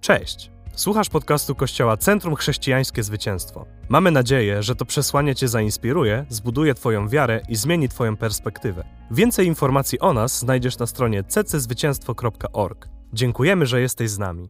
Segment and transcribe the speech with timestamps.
[0.00, 0.50] Cześć!
[0.74, 3.66] Słuchasz podcastu Kościoła Centrum Chrześcijańskie Zwycięstwo.
[3.88, 8.84] Mamy nadzieję, że to przesłanie Cię zainspiruje, zbuduje Twoją wiarę i zmieni Twoją perspektywę.
[9.10, 12.88] Więcej informacji o nas znajdziesz na stronie cczwycięstwo.org.
[13.12, 14.48] Dziękujemy, że jesteś z nami.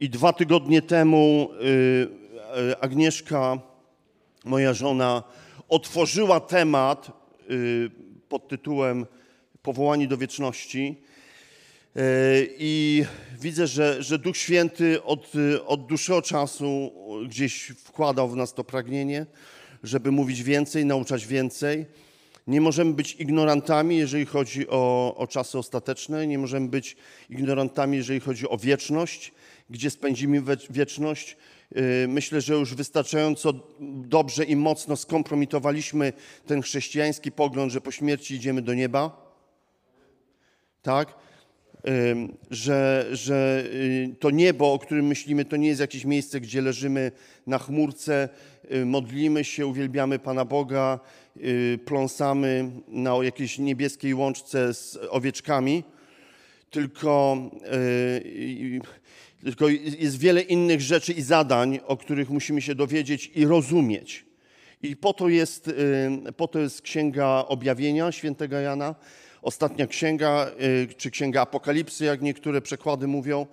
[0.00, 1.64] I dwa tygodnie temu y,
[2.70, 3.58] y, Agnieszka,
[4.44, 5.22] moja żona,
[5.68, 7.10] otworzyła temat
[7.50, 7.90] y,
[8.28, 9.06] pod tytułem
[9.62, 11.02] Powołani do wieczności.
[12.58, 13.04] I
[13.40, 15.32] widzę, że, że Duch Święty od,
[15.66, 16.92] od dłuższego czasu
[17.28, 19.26] gdzieś wkładał w nas to pragnienie,
[19.82, 21.86] żeby mówić więcej, nauczać więcej.
[22.46, 26.96] Nie możemy być ignorantami, jeżeli chodzi o, o czasy ostateczne, nie możemy być
[27.30, 29.32] ignorantami, jeżeli chodzi o wieczność,
[29.70, 31.36] gdzie spędzimy wieczność.
[32.08, 36.12] Myślę, że już wystarczająco dobrze i mocno skompromitowaliśmy
[36.46, 39.32] ten chrześcijański pogląd, że po śmierci idziemy do nieba.
[40.82, 41.25] Tak?
[42.50, 47.12] Że, że y, to niebo, o którym myślimy, to nie jest jakieś miejsce, gdzie leżymy
[47.46, 48.28] na chmurce,
[48.72, 51.00] y, modlimy się, uwielbiamy Pana Boga,
[51.36, 55.84] y, pląsamy na jakiejś niebieskiej łączce z owieczkami,
[56.70, 57.38] tylko,
[59.44, 64.24] tylko jest wiele innych rzeczy i zadań, o których musimy się dowiedzieć i rozumieć.
[64.82, 65.70] I po to jest,
[66.36, 68.94] po to jest Księga Objawienia świętego Jana,
[69.42, 73.46] ostatnia księga, y, czy księga Apokalipsy, jak niektóre przekłady mówią,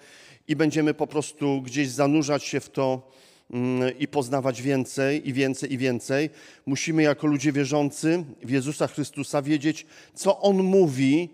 [0.48, 3.12] i będziemy po prostu gdzieś zanurzać się w to
[3.52, 6.30] mm, i poznawać więcej i więcej i więcej.
[6.66, 11.30] Musimy jako ludzie wierzący w Jezusa Chrystusa wiedzieć, co On mówi,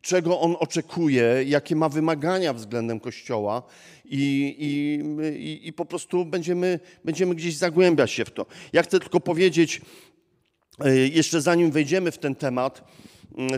[0.00, 3.62] czego On oczekuje, jakie ma wymagania względem Kościoła
[4.04, 8.46] i, i, i po prostu będziemy, będziemy gdzieś zagłębiać się w to.
[8.72, 9.80] Ja chcę tylko powiedzieć,
[10.86, 12.84] y, jeszcze zanim wejdziemy w ten temat,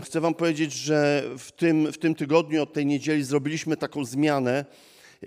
[0.03, 4.65] chcę Wam powiedzieć, że w tym, w tym tygodniu od tej niedzieli zrobiliśmy taką zmianę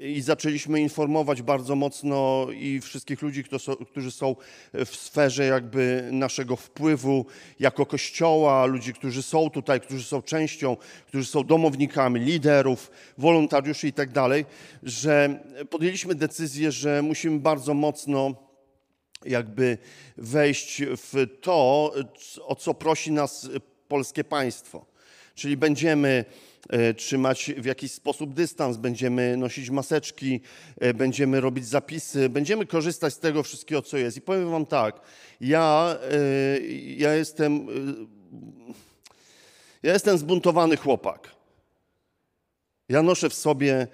[0.03, 3.45] i zaczęliśmy informować bardzo mocno i wszystkich ludzi,
[3.91, 4.37] którzy są
[4.73, 7.27] w sferze jakby naszego wpływu
[7.61, 13.93] jako kościoła, ludzi, którzy są tutaj, którzy są częścią, którzy są domownikami, liderów, wolontariuszy i
[13.93, 14.45] tak dalej,
[14.83, 15.41] że
[15.71, 18.35] podjęliśmy decyzję, że musimy bardzo mocno
[19.27, 19.79] jakby
[20.17, 21.93] wejść w to,
[22.43, 23.49] o co prosi nas
[23.89, 24.87] polskie państwo.
[25.35, 26.25] Czyli będziemy
[26.69, 30.41] e, trzymać w jakiś sposób dystans, będziemy nosić maseczki,
[30.81, 34.17] e, będziemy robić zapisy, będziemy korzystać z tego wszystkiego, co jest.
[34.17, 35.01] I powiem Wam tak,
[35.41, 36.61] ja, e,
[36.97, 37.67] ja jestem,
[39.83, 41.35] ja jestem zbuntowany chłopak.
[42.89, 43.87] Ja noszę w sobie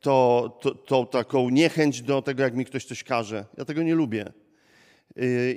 [0.00, 3.44] to, to, to, taką niechęć do tego, jak mi ktoś coś każe.
[3.58, 4.32] Ja tego nie lubię.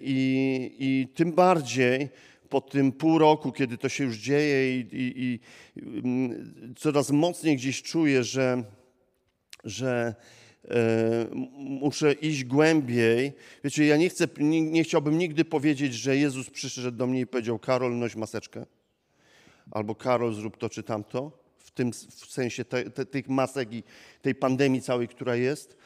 [0.01, 2.09] I, i tym bardziej
[2.49, 5.39] po tym pół roku, kiedy to się już dzieje i, i, i
[5.77, 8.63] mm, coraz mocniej gdzieś czuję, że,
[9.63, 10.15] że
[10.65, 11.27] e,
[11.57, 13.33] muszę iść głębiej.
[13.63, 17.27] Wiecie, ja nie, chcę, nie, nie, chciałbym nigdy powiedzieć, że Jezus przyszedł do mnie i
[17.27, 18.65] powiedział: Karol, noś maseczkę.
[19.71, 21.31] Albo Karol, zrób to czy tamto.
[21.57, 23.83] W tym w sensie te, te, tych masek i
[24.21, 25.77] tej pandemii całej, która jest.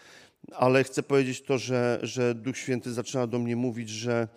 [0.52, 4.28] Ale chcę powiedzieć to, że, że Duch Święty zaczyna do mnie mówić, że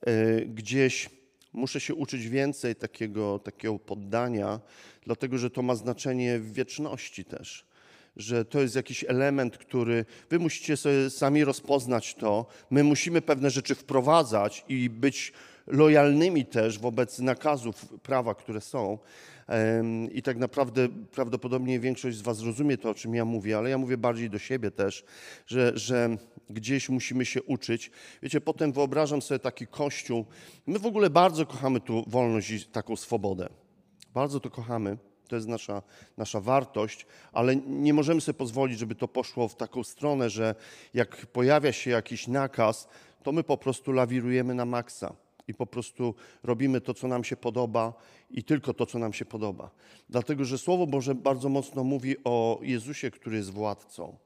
[0.00, 1.08] e, gdzieś
[1.56, 4.60] muszę się uczyć więcej takiego, takiego poddania,
[5.04, 7.66] dlatego że to ma znaczenie w wieczności też.
[8.16, 12.46] Że to jest jakiś element, który wy musicie sobie sami rozpoznać to.
[12.70, 15.32] My musimy pewne rzeczy wprowadzać i być
[15.66, 18.98] lojalnymi też wobec nakazów prawa, które są.
[20.12, 23.78] I tak naprawdę prawdopodobnie większość z Was rozumie to, o czym ja mówię, ale ja
[23.78, 25.04] mówię bardziej do siebie też,
[25.46, 26.16] że, że
[26.50, 27.90] gdzieś musimy się uczyć.
[28.22, 30.24] Wiecie, potem wyobrażam sobie taki kościół.
[30.66, 33.48] My w ogóle bardzo kochamy tu wolność i taką swobodę.
[34.14, 34.98] Bardzo to kochamy.
[35.28, 35.82] To jest nasza,
[36.16, 40.54] nasza wartość, ale nie możemy sobie pozwolić, żeby to poszło w taką stronę, że
[40.94, 42.88] jak pojawia się jakiś nakaz,
[43.22, 45.16] to my po prostu lawirujemy na maksa
[45.48, 47.94] i po prostu robimy to, co nam się podoba
[48.30, 49.70] i tylko to, co nam się podoba.
[50.08, 54.16] Dlatego, że Słowo Boże bardzo mocno mówi o Jezusie, który jest władcą.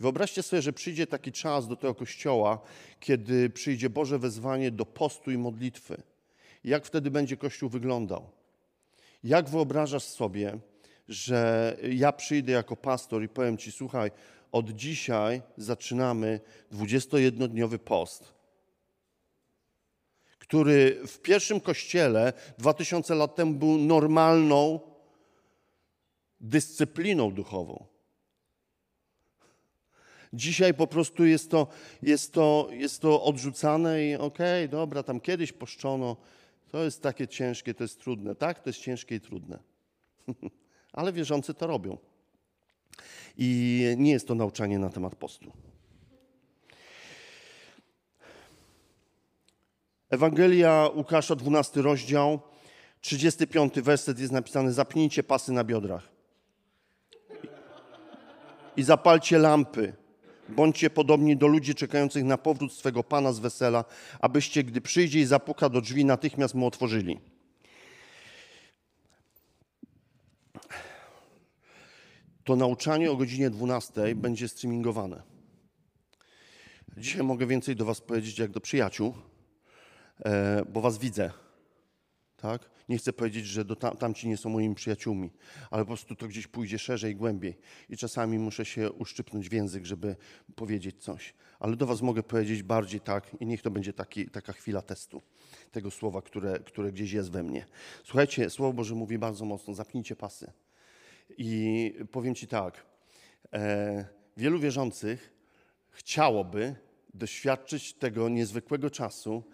[0.00, 2.60] I wyobraźcie sobie, że przyjdzie taki czas do tego kościoła,
[3.00, 6.02] kiedy przyjdzie Boże wezwanie do postu i modlitwy.
[6.64, 8.30] Jak wtedy będzie Kościół wyglądał?
[9.24, 10.58] Jak wyobrażasz sobie,
[11.08, 14.10] że ja przyjdę jako pastor i powiem Ci, słuchaj,
[14.52, 16.40] od dzisiaj zaczynamy
[16.72, 18.34] 21-dniowy post,
[20.38, 24.80] który w pierwszym kościele 2000 lat temu był normalną
[26.40, 27.93] dyscypliną duchową.
[30.34, 31.66] Dzisiaj po prostu jest to,
[32.02, 36.16] jest to, jest to odrzucane i okej, okay, dobra, tam kiedyś poszczono,
[36.70, 38.34] to jest takie ciężkie, to jest trudne.
[38.34, 39.58] Tak, to jest ciężkie i trudne.
[40.92, 41.98] Ale wierzący to robią.
[43.36, 45.52] I nie jest to nauczanie na temat postu.
[50.10, 52.40] Ewangelia Łukasza, 12 rozdział,
[53.00, 56.14] 35 werset jest napisany: Zapnijcie pasy na biodrach
[58.76, 60.03] i zapalcie lampy.
[60.48, 63.84] Bądźcie podobni do ludzi czekających na powrót swego Pana z wesela,
[64.20, 67.20] abyście, gdy przyjdzie i zapuka do drzwi, natychmiast mu otworzyli.
[72.44, 75.22] To nauczanie o godzinie 12 będzie streamingowane.
[76.96, 79.14] Dzisiaj mogę więcej do Was powiedzieć jak do przyjaciół,
[80.24, 81.43] e, bo Was widzę.
[82.44, 82.70] Tak?
[82.88, 85.30] Nie chcę powiedzieć, że do tam, tamci nie są moimi przyjaciółmi,
[85.70, 87.58] ale po prostu to gdzieś pójdzie szerzej, głębiej.
[87.88, 90.16] I czasami muszę się uszczypnąć w język, żeby
[90.54, 91.34] powiedzieć coś.
[91.58, 95.22] Ale do Was mogę powiedzieć bardziej tak, i niech to będzie taki, taka chwila testu
[95.72, 97.66] tego słowa, które, które gdzieś jest we mnie.
[98.04, 100.52] Słuchajcie, Słowo Boże mówi bardzo mocno: zapnijcie pasy.
[101.38, 102.86] I powiem Ci tak,
[103.52, 104.04] e,
[104.36, 105.32] wielu wierzących
[105.90, 106.74] chciałoby
[107.14, 109.44] doświadczyć tego niezwykłego czasu,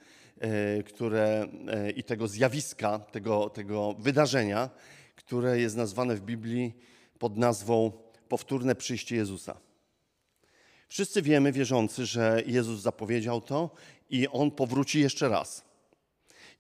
[0.87, 4.71] które, e, i tego zjawiska, tego, tego wydarzenia,
[5.17, 6.75] które jest nazwane w Biblii
[7.19, 7.93] pod nazwą
[8.29, 9.61] powtórne przyjście Jezusa.
[10.89, 13.71] Wszyscy wiemy, wierzący, że Jezus zapowiedział to
[14.11, 15.65] i On powróci jeszcze raz.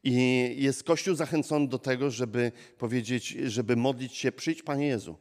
[0.04, 5.16] I jest Kościół zachęcony do tego, żeby powiedzieć, żeby modlić się, przyjdź Panie Jezu.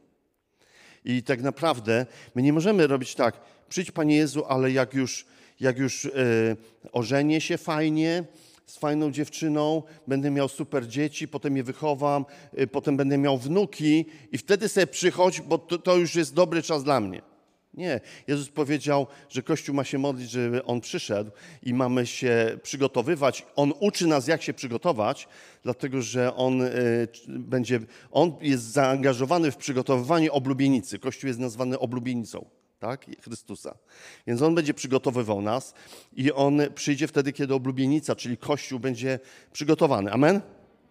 [1.04, 5.26] I tak naprawdę my nie możemy robić tak, przyjdź Panie Jezu, ale jak już,
[5.60, 6.12] jak już yy,
[6.92, 8.24] ożenię się fajnie,
[8.70, 12.24] z fajną dziewczyną, będę miał super dzieci, potem je wychowam,
[12.58, 16.62] y, potem będę miał wnuki i wtedy sobie przychodź, bo to, to już jest dobry
[16.62, 17.22] czas dla mnie.
[17.74, 18.00] Nie.
[18.26, 21.30] Jezus powiedział, że Kościół ma się modlić, żeby On przyszedł
[21.62, 23.46] i mamy się przygotowywać.
[23.56, 25.28] On uczy nas, jak się przygotować,
[25.62, 27.80] dlatego że On y, będzie,
[28.10, 30.98] On jest zaangażowany w przygotowywanie oblubienicy.
[30.98, 32.44] Kościół jest nazwany oblubienicą
[32.80, 33.06] tak?
[33.22, 33.74] Chrystusa.
[34.26, 35.74] Więc On będzie przygotowywał nas
[36.12, 39.18] i On przyjdzie wtedy, kiedy oblubienica, czyli Kościół będzie
[39.52, 40.12] przygotowany.
[40.12, 40.40] Amen?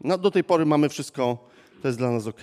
[0.02, 1.50] No, do tej pory mamy wszystko,
[1.82, 2.42] to jest dla nas ok.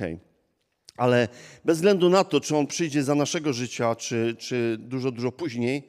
[0.96, 1.28] Ale
[1.64, 5.88] bez względu na to, czy On przyjdzie za naszego życia, czy, czy dużo, dużo później,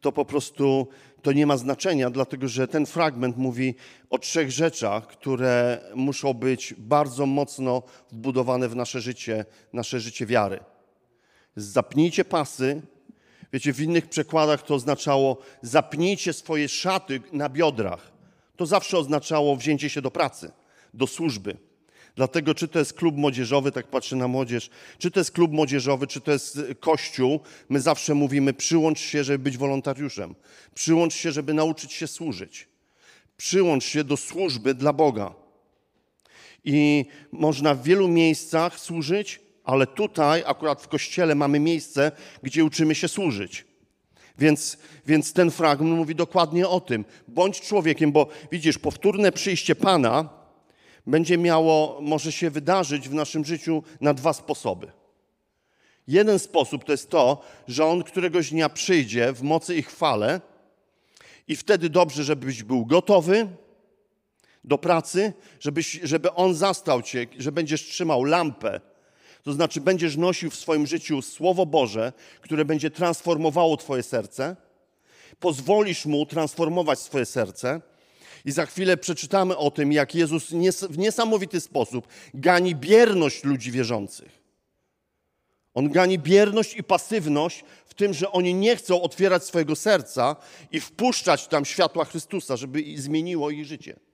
[0.00, 0.88] to po prostu
[1.22, 3.74] to nie ma znaczenia, dlatego że ten fragment mówi
[4.10, 10.60] o trzech rzeczach, które muszą być bardzo mocno wbudowane w nasze życie, nasze życie wiary
[11.58, 12.82] zapnijcie pasy.
[13.52, 18.12] Wiecie, w innych przekładach to oznaczało zapnijcie swoje szaty na biodrach.
[18.56, 20.52] To zawsze oznaczało wzięcie się do pracy,
[20.94, 21.56] do służby.
[22.16, 26.06] Dlatego, czy to jest klub młodzieżowy, tak patrzę na młodzież, czy to jest klub młodzieżowy,
[26.06, 30.34] czy to jest kościół, my zawsze mówimy: przyłącz się, żeby być wolontariuszem,
[30.74, 32.68] przyłącz się, żeby nauczyć się służyć,
[33.36, 35.34] przyłącz się do służby dla Boga.
[36.64, 42.12] I można w wielu miejscach służyć, ale tutaj, akurat w kościele, mamy miejsce,
[42.42, 43.64] gdzie uczymy się służyć.
[44.38, 47.04] Więc, więc ten fragment mówi dokładnie o tym.
[47.28, 50.28] Bądź człowiekiem, bo widzisz, powtórne przyjście Pana
[51.06, 54.92] będzie miało, może się wydarzyć w naszym życiu na dwa sposoby.
[56.06, 60.40] Jeden sposób to jest to, że On któregoś dnia przyjdzie w mocy i chwale
[61.48, 63.48] i wtedy dobrze, żebyś był gotowy
[64.64, 68.80] do pracy, żebyś, żeby On zastał cię, że będziesz trzymał lampę
[69.48, 74.56] to znaczy, będziesz nosił w swoim życiu Słowo Boże, które będzie transformowało Twoje serce.
[75.40, 77.80] Pozwolisz mu transformować swoje serce.
[78.44, 80.50] I za chwilę przeczytamy o tym, jak Jezus
[80.90, 84.42] w niesamowity sposób gani bierność ludzi wierzących.
[85.74, 90.36] On gani bierność i pasywność w tym, że oni nie chcą otwierać swojego serca
[90.72, 94.07] i wpuszczać tam światła Chrystusa, żeby zmieniło ich życie.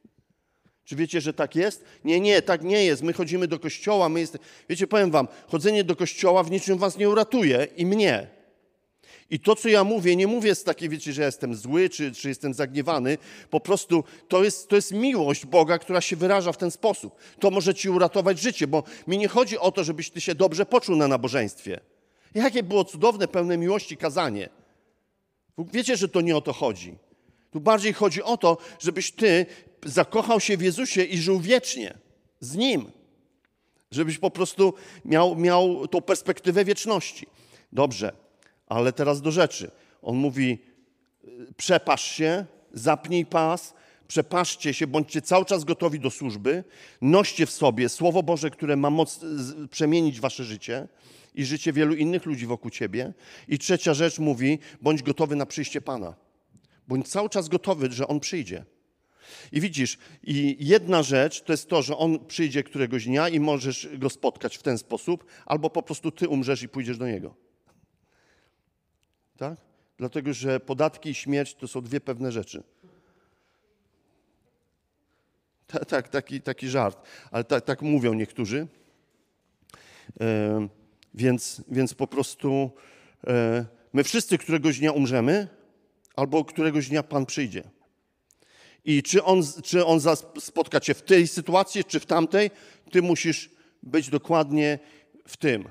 [0.84, 1.84] Czy wiecie, że tak jest?
[2.04, 3.02] Nie, nie, tak nie jest.
[3.02, 4.46] My chodzimy do kościoła, my jesteśmy...
[4.68, 8.26] Wiecie, powiem wam, chodzenie do kościoła w niczym was nie uratuje i mnie.
[9.30, 12.12] I to, co ja mówię, nie mówię z takiej, wiecie, że ja jestem zły, czy,
[12.12, 13.18] czy jestem zagniewany.
[13.50, 17.16] Po prostu to jest, to jest miłość Boga, która się wyraża w ten sposób.
[17.40, 20.66] To może ci uratować życie, bo mi nie chodzi o to, żebyś ty się dobrze
[20.66, 21.80] poczuł na nabożeństwie.
[22.34, 24.48] Jakie było cudowne, pełne miłości kazanie.
[25.58, 26.94] Wiecie, że to nie o to chodzi.
[27.54, 29.46] Tu bardziej chodzi o to, żebyś ty
[29.84, 31.98] zakochał się w Jezusie i żył wiecznie
[32.40, 32.90] z Nim.
[33.90, 37.26] Żebyś po prostu miał, miał tą perspektywę wieczności.
[37.72, 38.12] Dobrze,
[38.66, 39.70] ale teraz do rzeczy.
[40.02, 40.58] On mówi:
[41.56, 43.74] przepasz się, zapnij pas,
[44.08, 46.64] przepaszcie się, bądźcie cały czas gotowi do służby,
[47.00, 49.20] noście w sobie Słowo Boże, które ma moc
[49.70, 50.88] przemienić wasze życie
[51.34, 53.12] i życie wielu innych ludzi wokół ciebie.
[53.48, 56.23] I trzecia rzecz mówi: bądź gotowy na przyjście Pana.
[56.88, 58.64] Bądź cały czas gotowy, że On przyjdzie.
[59.52, 63.88] I widzisz, i jedna rzecz to jest to, że On przyjdzie któregoś dnia i możesz
[63.98, 67.34] Go spotkać w ten sposób, albo po prostu Ty umrzesz i pójdziesz do Niego.
[69.36, 69.58] Tak?
[69.98, 72.62] Dlatego, że podatki i śmierć to są dwie pewne rzeczy.
[75.66, 78.66] Tak, tak taki, taki żart, ale tak, tak mówią niektórzy.
[80.20, 80.68] E,
[81.14, 82.70] więc, więc po prostu
[83.26, 85.48] e, my wszyscy któregoś dnia umrzemy,
[86.16, 87.70] albo któregoś dnia Pan przyjdzie.
[88.84, 90.00] I czy on, czy on
[90.38, 92.50] spotka cię w tej sytuacji, czy w tamtej,
[92.90, 93.50] ty musisz
[93.82, 94.78] być dokładnie
[95.26, 95.68] w tym.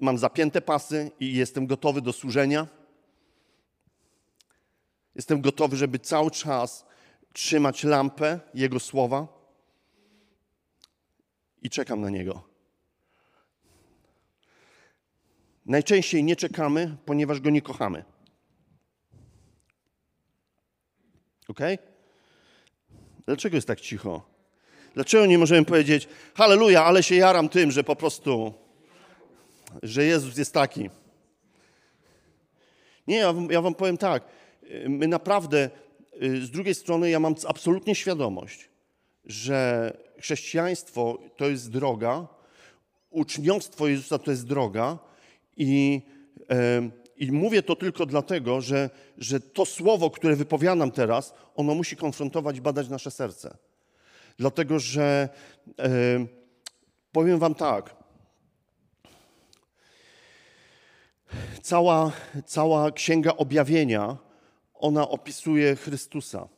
[0.00, 2.66] Mam zapięte pasy i jestem gotowy do służenia.
[5.14, 6.86] Jestem gotowy, żeby cały czas
[7.32, 9.28] trzymać lampę Jego słowa
[11.62, 12.48] i czekam na Niego.
[15.66, 18.04] Najczęściej nie czekamy, ponieważ Go nie kochamy.
[21.48, 21.60] Ok?
[23.26, 24.22] Dlaczego jest tak cicho?
[24.94, 28.54] Dlaczego nie możemy powiedzieć, halleluja, ale się jaram tym, że po prostu,
[29.82, 30.90] że Jezus jest taki?
[33.06, 34.24] Nie, ja wam, ja wam powiem tak.
[34.88, 35.70] My naprawdę,
[36.22, 38.68] y, z drugiej strony, ja mam absolutnie świadomość,
[39.24, 42.26] że chrześcijaństwo to jest droga,
[43.10, 44.98] uczniostwo Jezusa to jest droga
[45.56, 46.02] i,
[47.18, 52.60] i mówię to tylko dlatego, że, że to słowo, które wypowiadam teraz, ono musi konfrontować
[52.60, 53.56] badać nasze serce.
[54.38, 55.28] Dlatego, że
[55.78, 55.90] e,
[57.12, 57.96] powiem Wam tak.
[61.62, 62.12] Cała,
[62.46, 64.16] cała księga objawienia,
[64.74, 66.48] ona opisuje Chrystusa.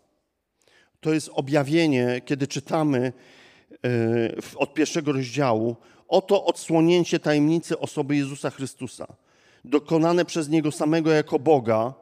[1.00, 3.12] To jest objawienie, kiedy czytamy
[3.72, 5.76] e, od pierwszego rozdziału,
[6.08, 9.06] oto odsłonięcie tajemnicy osoby Jezusa Chrystusa,
[9.64, 11.94] dokonane przez Niego samego jako Boga,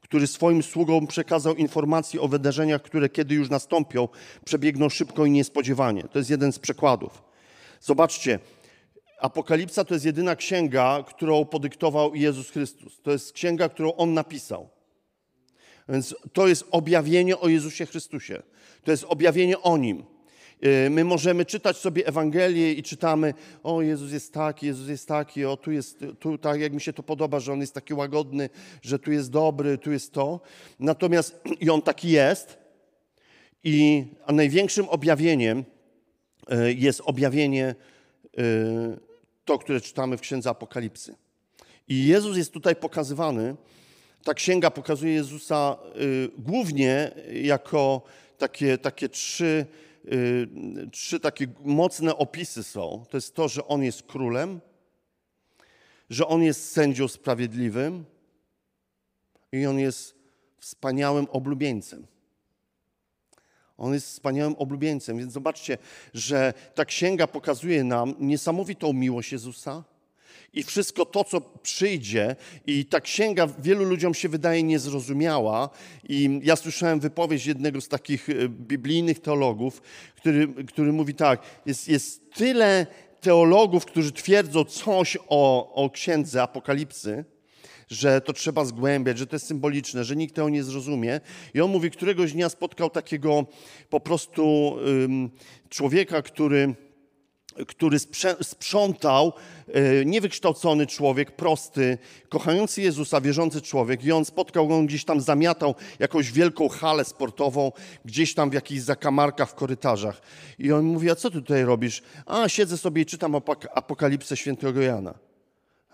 [0.00, 4.08] który swoim sługom przekazał informacje o wydarzeniach, które kiedy już nastąpią,
[4.44, 6.02] przebiegną szybko i niespodziewanie.
[6.02, 7.22] To jest jeden z przekładów.
[7.80, 8.38] Zobaczcie,
[9.20, 13.00] Apokalipsa to jest jedyna księga, którą podyktował Jezus Chrystus.
[13.02, 14.68] To jest księga, którą On napisał.
[15.88, 18.42] Więc to jest objawienie o Jezusie Chrystusie.
[18.84, 20.04] To jest objawienie o Nim.
[20.64, 25.44] Y, my możemy czytać sobie Ewangelię i czytamy, o Jezus jest taki, Jezus jest taki,
[25.44, 28.50] o tu jest, tu tak jak mi się to podoba, że On jest taki łagodny,
[28.82, 30.40] że tu jest dobry, tu jest to.
[30.80, 32.58] Natomiast i On taki jest.
[33.64, 35.64] I, a największym objawieniem
[36.52, 37.74] y, jest objawienie
[38.38, 39.00] y,
[39.44, 41.14] to, które czytamy w Księdze Apokalipsy.
[41.88, 43.56] I Jezus jest tutaj pokazywany,
[44.24, 45.76] ta księga pokazuje Jezusa
[46.38, 48.02] głównie jako
[48.38, 49.66] takie, takie trzy
[50.92, 53.04] trzy takie mocne opisy są.
[53.10, 54.60] To jest to, że on jest królem,
[56.10, 58.04] że on jest sędzią sprawiedliwym
[59.52, 60.14] i on jest
[60.58, 62.06] wspaniałym oblubieńcem.
[63.78, 65.78] On jest wspaniałym oblubieńcem, więc zobaczcie,
[66.14, 69.84] że ta księga pokazuje nam niesamowitą miłość Jezusa,
[70.54, 75.70] i wszystko to, co przyjdzie, i ta księga wielu ludziom się wydaje niezrozumiała.
[76.08, 79.82] I ja słyszałem wypowiedź jednego z takich e, biblijnych teologów,
[80.16, 82.86] który, który mówi tak: jest, jest tyle
[83.20, 87.24] teologów, którzy twierdzą coś o, o księdze Apokalipsy,
[87.88, 91.20] że to trzeba zgłębiać, że to jest symboliczne, że nikt tego nie zrozumie.
[91.54, 93.46] I on mówi, któregoś dnia spotkał takiego
[93.90, 95.30] po prostu um,
[95.68, 96.74] człowieka, który
[97.68, 97.98] który
[98.42, 99.32] sprzątał,
[99.68, 105.74] e, niewykształcony człowiek, prosty, kochający Jezusa, wierzący człowiek i on spotkał go, gdzieś tam zamiatał
[105.98, 107.72] jakąś wielką halę sportową,
[108.04, 110.22] gdzieś tam w jakichś zakamarkach, w korytarzach.
[110.58, 112.02] I on mówi, a co ty tutaj robisz?
[112.26, 113.36] A, siedzę sobie i czytam
[113.74, 115.14] apokalipsę świętego Jana.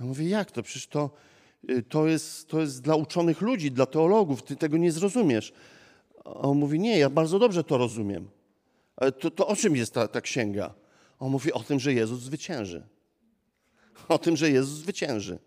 [0.01, 0.63] A mówi, jak to?
[0.63, 1.11] Przecież to,
[1.71, 5.53] y, to, jest, to jest dla uczonych ludzi, dla teologów, ty tego nie zrozumiesz.
[6.25, 8.29] A on mówi, nie, ja bardzo dobrze to rozumiem.
[9.21, 10.75] To, to o czym jest ta, ta księga?
[11.19, 12.83] On mówi o tym, że Jezus zwycięży.
[14.09, 15.39] O tym, że Jezus zwycięży.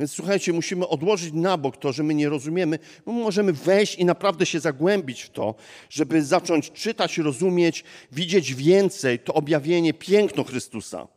[0.00, 4.04] Więc słuchajcie, musimy odłożyć na bok to, że my nie rozumiemy, bo możemy wejść i
[4.04, 5.54] naprawdę się zagłębić w to,
[5.90, 11.08] żeby zacząć czytać, rozumieć, widzieć więcej to objawienie, piękno Chrystusa.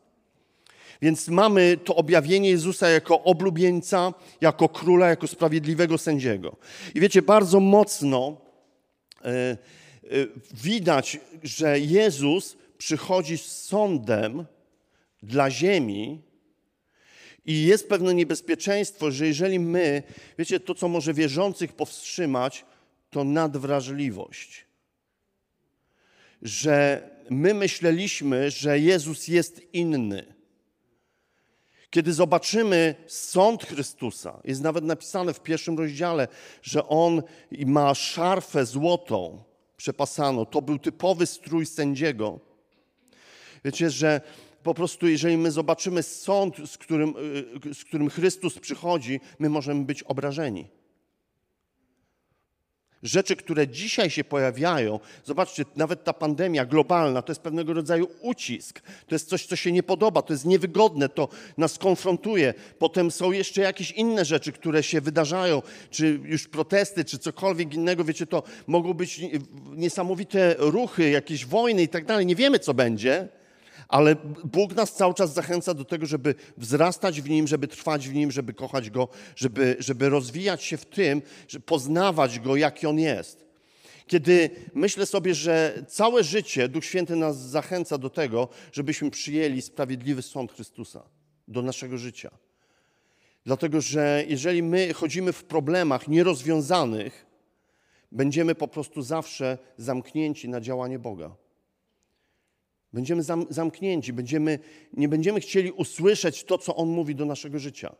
[1.02, 6.56] Więc mamy to objawienie Jezusa jako oblubieńca, jako króla, jako sprawiedliwego sędziego.
[6.94, 8.36] I wiecie, bardzo mocno
[9.24, 9.28] y,
[10.12, 10.28] y,
[10.62, 14.46] widać, że Jezus przychodzi z sądem
[15.22, 16.22] dla ziemi
[17.44, 20.02] i jest pewne niebezpieczeństwo, że jeżeli my,
[20.38, 22.64] wiecie, to co może wierzących powstrzymać,
[23.10, 24.66] to nadwrażliwość.
[26.42, 30.34] Że my myśleliśmy, że Jezus jest inny.
[31.90, 36.28] Kiedy zobaczymy sąd Chrystusa, jest nawet napisane w pierwszym rozdziale,
[36.62, 37.22] że on
[37.66, 39.44] ma szarfę złotą
[39.76, 40.46] przepasaną.
[40.46, 42.40] To był typowy strój sędziego
[43.64, 44.20] Wiecie, że
[44.62, 47.14] po prostu, jeżeli my zobaczymy sąd, z którym,
[47.66, 50.68] y, z którym Chrystus przychodzi, my możemy być obrażeni.
[53.02, 58.80] Rzeczy, które dzisiaj się pojawiają, zobaczcie, nawet ta pandemia globalna to jest pewnego rodzaju ucisk.
[59.06, 61.28] To jest coś, co się nie podoba, to jest niewygodne, to
[61.58, 62.54] nas konfrontuje.
[62.78, 68.04] Potem są jeszcze jakieś inne rzeczy, które się wydarzają, czy już protesty, czy cokolwiek innego.
[68.04, 69.20] Wiecie, to mogą być
[69.76, 72.26] niesamowite ruchy, jakieś wojny i tak dalej.
[72.26, 73.28] Nie wiemy, co będzie.
[73.94, 78.14] Ale Bóg nas cały czas zachęca do tego, żeby wzrastać w Nim, żeby trwać w
[78.14, 82.98] Nim, żeby kochać Go, żeby, żeby rozwijać się w tym, żeby poznawać Go, jaki On
[82.98, 83.44] jest.
[84.06, 90.22] Kiedy myślę sobie, że całe życie Duch Święty nas zachęca do tego, żebyśmy przyjęli sprawiedliwy
[90.22, 91.02] sąd Chrystusa
[91.48, 92.30] do naszego życia.
[93.44, 97.26] Dlatego, że jeżeli my chodzimy w problemach nierozwiązanych,
[98.12, 101.43] będziemy po prostu zawsze zamknięci na działanie Boga.
[102.94, 104.58] Będziemy zam, zamknięci, będziemy,
[104.92, 107.94] nie będziemy chcieli usłyszeć to, co On mówi do naszego życia.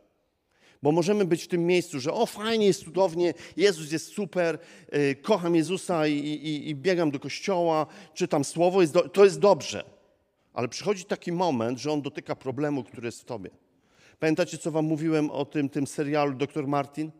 [0.82, 4.58] Bo możemy być w tym miejscu, że o fajnie, jest cudownie, Jezus jest super,
[4.92, 9.38] yy, kocham Jezusa i, i, i, biegam do kościoła, czytam słowo, jest do, to jest
[9.38, 9.84] dobrze.
[10.52, 13.50] Ale przychodzi taki moment, że On dotyka problemu, który jest w Tobie.
[14.18, 16.66] Pamiętacie, co Wam mówiłem o tym, tym serialu Dr.
[16.66, 17.10] Martin?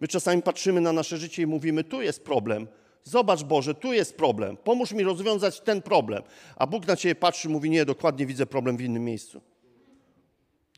[0.00, 2.68] My czasami patrzymy na nasze życie i mówimy, tu jest problem,
[3.04, 4.56] Zobacz Boże, tu jest problem.
[4.56, 6.22] Pomóż mi rozwiązać ten problem.
[6.56, 9.40] A Bóg na ciebie patrzy mówi: Nie, dokładnie widzę problem w innym miejscu.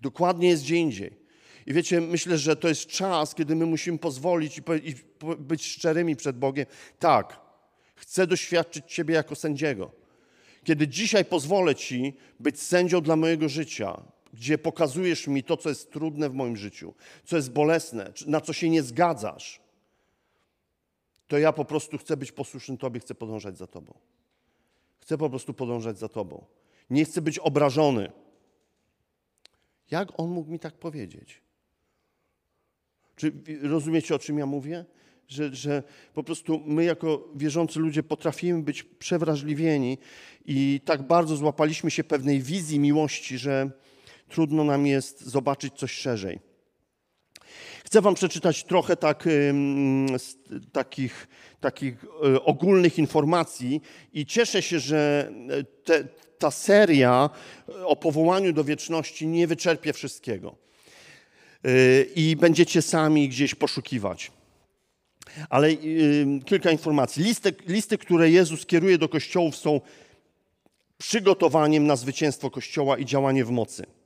[0.02, 1.20] Dokładnie jest gdzie indziej.
[1.66, 4.94] I wiecie, myślę, że to jest czas, kiedy my musimy pozwolić i, i
[5.38, 6.66] być szczerymi przed Bogiem.
[6.98, 7.40] Tak,
[7.94, 9.90] chcę doświadczyć Ciebie jako sędziego.
[10.64, 14.02] Kiedy dzisiaj pozwolę Ci być sędzią dla mojego życia,
[14.34, 18.52] gdzie pokazujesz mi to, co jest trudne w moim życiu, co jest bolesne, na co
[18.52, 19.60] się nie zgadzasz,
[21.30, 23.94] to ja po prostu chcę być posłuszny Tobie, chcę podążać za Tobą.
[25.00, 26.44] Chcę po prostu podążać za Tobą.
[26.90, 28.12] Nie chcę być obrażony.
[29.90, 31.42] Jak on mógł mi tak powiedzieć?
[33.16, 33.32] Czy
[33.62, 34.84] rozumiecie, o czym ja mówię?
[35.28, 35.82] Że, że
[36.14, 39.98] po prostu my, jako wierzący ludzie, potrafimy być przewrażliwieni
[40.46, 43.70] i tak bardzo złapaliśmy się pewnej wizji miłości, że
[44.28, 46.49] trudno nam jest zobaczyć coś szerzej.
[47.84, 49.28] Chcę Wam przeczytać trochę tak,
[50.72, 51.28] takich,
[51.60, 53.80] takich e, ogólnych informacji
[54.12, 56.04] i cieszę się, że e, te,
[56.38, 57.30] ta seria
[57.84, 60.56] o powołaniu do wieczności nie wyczerpie wszystkiego.
[62.16, 64.32] I będziecie sami gdzieś poszukiwać.
[65.50, 65.68] Ale
[66.44, 67.24] kilka informacji.
[67.24, 69.80] Listy, listy, które Jezus kieruje do kościołów, są
[70.98, 73.99] przygotowaniem na zwycięstwo Kościoła i działanie w mocy.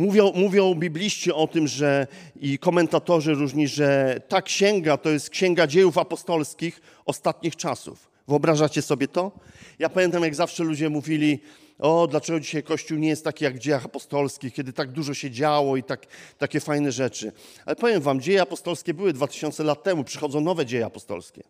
[0.00, 2.06] Mówią, mówią bibliści o tym, że
[2.40, 8.10] i komentatorzy różni, że ta księga to jest księga dziejów apostolskich ostatnich czasów.
[8.28, 9.32] Wyobrażacie sobie to?
[9.78, 11.40] Ja pamiętam, jak zawsze ludzie mówili,
[11.78, 15.30] o, dlaczego dzisiaj Kościół nie jest taki jak w dziejach apostolskich, kiedy tak dużo się
[15.30, 16.06] działo i tak,
[16.38, 17.32] takie fajne rzeczy.
[17.66, 21.42] Ale powiem wam, dzieje apostolskie były 2000 lat temu, przychodzą nowe dzieje apostolskie.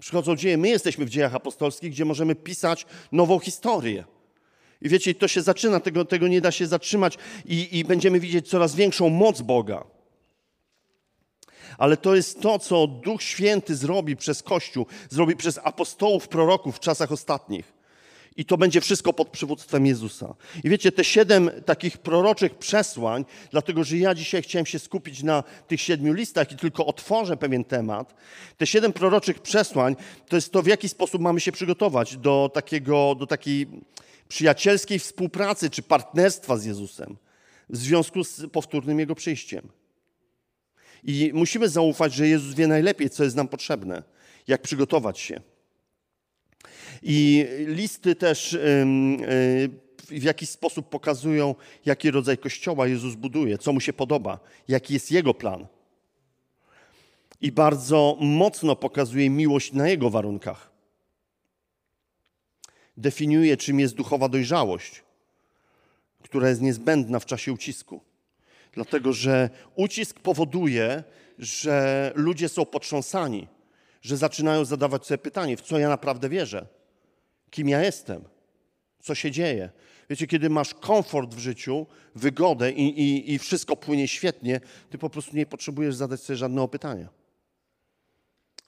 [0.00, 4.04] Przychodzą dzieje, my jesteśmy w dziejach apostolskich, gdzie możemy pisać nową historię.
[4.82, 8.48] I wiecie, to się zaczyna, tego, tego nie da się zatrzymać i, i będziemy widzieć
[8.48, 9.84] coraz większą moc Boga.
[11.78, 16.80] Ale to jest to, co Duch Święty zrobi przez Kościół, zrobi przez apostołów, proroków w
[16.80, 17.78] czasach ostatnich.
[18.36, 20.34] I to będzie wszystko pod przywództwem Jezusa.
[20.64, 25.42] I wiecie, te siedem takich proroczych przesłań, dlatego że ja dzisiaj chciałem się skupić na
[25.68, 28.14] tych siedmiu listach i tylko otworzę pewien temat.
[28.56, 29.96] Te siedem proroczych przesłań
[30.28, 33.66] to jest to, w jaki sposób mamy się przygotować do takiego, do takiej
[34.28, 37.16] przyjacielskiej współpracy czy partnerstwa z Jezusem
[37.68, 39.68] w związku z powtórnym Jego przyjściem.
[41.04, 44.02] I musimy zaufać, że Jezus wie najlepiej, co jest nam potrzebne,
[44.46, 45.40] jak przygotować się.
[47.02, 48.58] I listy też
[50.08, 51.54] w jakiś sposób pokazują,
[51.86, 54.38] jaki rodzaj kościoła Jezus buduje, co mu się podoba,
[54.68, 55.66] jaki jest jego plan.
[57.40, 60.77] I bardzo mocno pokazuje miłość na jego warunkach
[62.98, 65.02] definiuje, czym jest duchowa dojrzałość,
[66.22, 68.00] która jest niezbędna w czasie ucisku.
[68.72, 71.04] Dlatego, że ucisk powoduje,
[71.38, 73.48] że ludzie są potrząsani,
[74.02, 76.66] że zaczynają zadawać sobie pytanie, w co ja naprawdę wierzę,
[77.50, 78.24] kim ja jestem,
[79.00, 79.70] co się dzieje.
[80.10, 85.10] Wiecie, kiedy masz komfort w życiu, wygodę i, i, i wszystko płynie świetnie, ty po
[85.10, 87.08] prostu nie potrzebujesz zadać sobie żadnego pytania.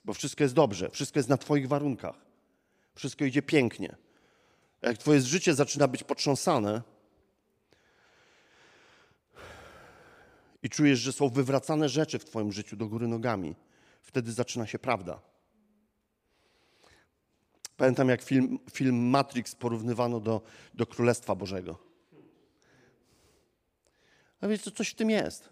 [0.04, 2.16] Bo wszystko jest dobrze, wszystko jest na Twoich warunkach,
[2.94, 3.96] wszystko idzie pięknie
[4.82, 6.82] jak Twoje życie zaczyna być potrząsane
[10.62, 13.56] i czujesz, że są wywracane rzeczy w Twoim życiu do góry nogami,
[14.02, 15.20] wtedy zaczyna się prawda.
[17.76, 20.42] Pamiętam, jak film, film Matrix porównywano do,
[20.74, 21.78] do Królestwa Bożego.
[24.40, 25.48] A wiecie, coś w tym jest.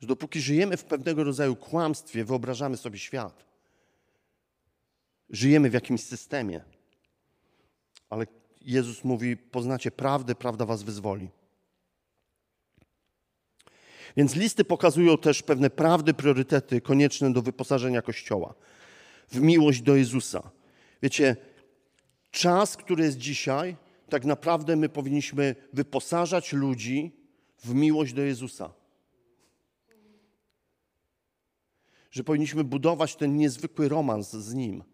[0.00, 3.44] Że dopóki żyjemy w pewnego rodzaju kłamstwie, wyobrażamy sobie świat.
[5.30, 6.64] Żyjemy w jakimś systemie.
[8.10, 8.26] Ale
[8.60, 11.28] Jezus mówi: Poznacie prawdę, prawda was wyzwoli.
[14.16, 18.54] Więc listy pokazują też pewne prawdy, priorytety konieczne do wyposażenia Kościoła
[19.28, 20.50] w miłość do Jezusa.
[21.02, 21.36] Wiecie,
[22.30, 23.76] czas, który jest dzisiaj,
[24.08, 27.12] tak naprawdę my powinniśmy wyposażać ludzi
[27.64, 28.72] w miłość do Jezusa.
[32.10, 34.84] Że powinniśmy budować ten niezwykły romans z Nim,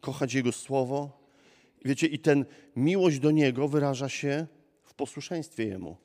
[0.00, 1.23] kochać Jego Słowo.
[1.84, 2.44] Wiecie, i ten
[2.76, 4.46] miłość do Niego wyraża się
[4.82, 5.96] w posłuszeństwie Jemu.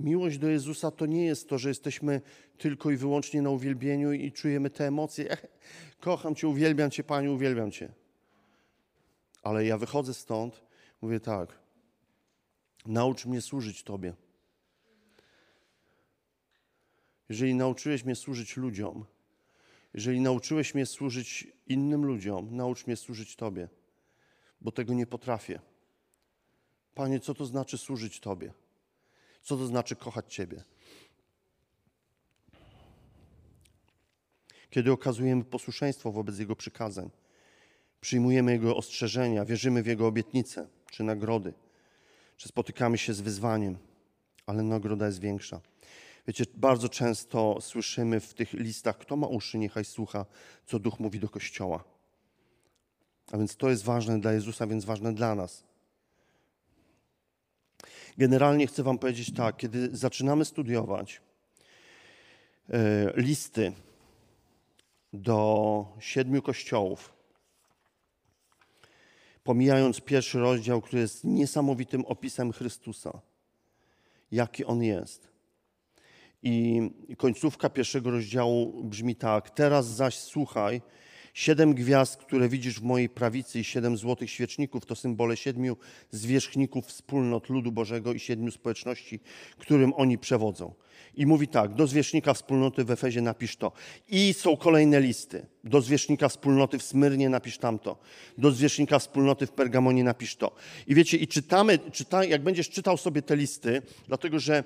[0.00, 2.20] Miłość do Jezusa to nie jest to, że jesteśmy
[2.58, 5.30] tylko i wyłącznie na uwielbieniu i czujemy te emocje.
[5.30, 5.46] Ech,
[6.00, 7.92] kocham Cię, uwielbiam Cię, Panie, uwielbiam Cię.
[9.42, 10.62] Ale ja wychodzę stąd,
[11.02, 11.58] mówię tak,
[12.86, 14.14] naucz mnie służyć Tobie.
[17.28, 19.04] Jeżeli nauczyłeś mnie służyć ludziom,
[19.94, 23.68] jeżeli nauczyłeś mnie służyć innym ludziom, naucz mnie służyć Tobie,
[24.60, 25.60] bo tego nie potrafię.
[26.94, 28.52] Panie, co to znaczy służyć Tobie?
[29.42, 30.64] Co to znaczy kochać Ciebie?
[34.70, 37.10] Kiedy okazujemy posłuszeństwo wobec Jego przykazań,
[38.00, 41.52] przyjmujemy Jego ostrzeżenia, wierzymy w Jego obietnice czy nagrody,
[42.36, 43.78] czy spotykamy się z wyzwaniem,
[44.46, 45.60] ale nagroda jest większa.
[46.30, 50.26] Wiecie, bardzo często słyszymy w tych listach, kto ma uszy, niechaj słucha,
[50.66, 51.84] co Duch mówi do Kościoła.
[53.32, 55.64] A więc to jest ważne dla Jezusa, więc ważne dla nas.
[58.18, 61.20] Generalnie chcę Wam powiedzieć tak, kiedy zaczynamy studiować
[62.68, 63.72] e, listy
[65.12, 67.12] do siedmiu kościołów,
[69.44, 73.20] pomijając pierwszy rozdział, który jest niesamowitym opisem Chrystusa,
[74.32, 75.29] jaki On jest.
[76.42, 80.80] I końcówka pierwszego rozdziału brzmi tak: Teraz zaś słuchaj,
[81.34, 85.76] Siedem gwiazd, które widzisz w mojej prawicy i siedem złotych świeczników to symbole siedmiu
[86.10, 89.20] zwierzchników wspólnot ludu Bożego i siedmiu społeczności,
[89.58, 90.74] którym oni przewodzą.
[91.14, 93.72] I mówi tak, do zwierzchnika wspólnoty w Efezie napisz to.
[94.08, 95.46] I są kolejne listy.
[95.64, 97.98] Do zwierzchnika wspólnoty w Smyrnie napisz tamto.
[98.38, 100.54] Do zwierzchnika wspólnoty w Pergamonie napisz to.
[100.86, 104.64] I wiecie, i czytamy, czyta, jak będziesz czytał sobie te listy, dlatego że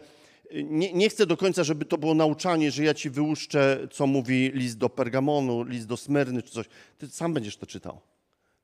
[0.52, 4.50] nie, nie, chcę do końca, żeby to było nauczanie, że ja ci wyłuszczę, co mówi
[4.54, 6.66] list do Pergamonu, list do Smyrny czy coś.
[6.98, 8.00] Ty sam będziesz to czytał.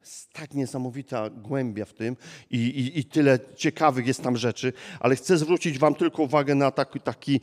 [0.00, 2.16] Jest tak niesamowita głębia w tym
[2.50, 6.70] i, i, i, tyle ciekawych jest tam rzeczy, ale chcę zwrócić Wam tylko uwagę na
[6.70, 7.40] taki, taki,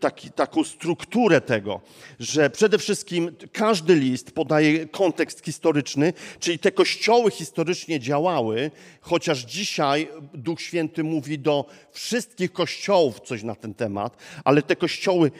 [0.00, 1.80] taki, taką strukturę tego,
[2.18, 10.08] że przede wszystkim każdy list podaje kontekst historyczny, czyli te kościoły historycznie działały, chociaż dzisiaj
[10.34, 15.30] Duch Święty mówi do wszystkich kościołów coś na ten temat, ale te kościoły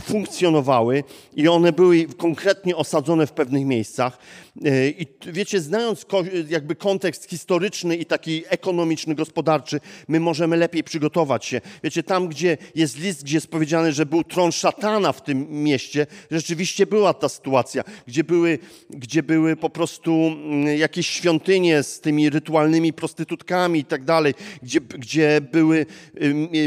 [0.00, 1.04] funkcjonowały
[1.36, 4.18] i one były konkretnie osadzone w pewnych miejscach.
[4.64, 6.06] E, I wiecie, znając
[6.48, 11.60] jakby kontekst historyczny i taki ekonomiczny, gospodarczy, my możemy lepiej przygotować się.
[11.84, 16.06] Wiecie, tam, gdzie jest list, gdzie jest powiedziane, że był tron szatana w tym mieście,
[16.30, 18.58] rzeczywiście była ta sytuacja, gdzie były,
[18.90, 24.80] gdzie były po prostu mm, jakieś świątynie z tymi rytualnymi prostytutkami i tak dalej, gdzie,
[24.80, 25.86] gdzie były